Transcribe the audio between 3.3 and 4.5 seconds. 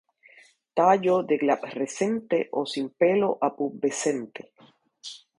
a pubescente.